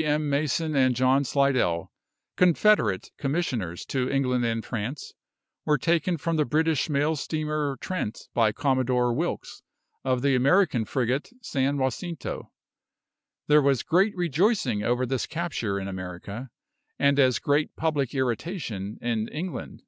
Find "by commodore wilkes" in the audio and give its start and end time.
8.32-9.60